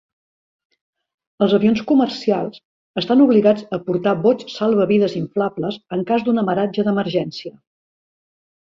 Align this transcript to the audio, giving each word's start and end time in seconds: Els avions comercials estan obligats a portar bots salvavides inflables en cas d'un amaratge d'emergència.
Els 1.45 1.53
avions 1.57 1.83
comercials 1.91 2.57
estan 3.03 3.23
obligats 3.27 3.69
a 3.77 3.81
portar 3.91 4.17
bots 4.25 4.57
salvavides 4.57 5.17
inflables 5.23 5.81
en 5.99 6.05
cas 6.13 6.27
d'un 6.29 6.47
amaratge 6.47 6.91
d'emergència. 6.91 7.57